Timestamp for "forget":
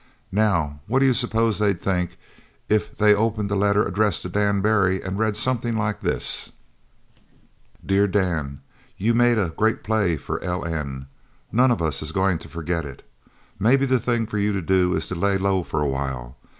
12.49-12.83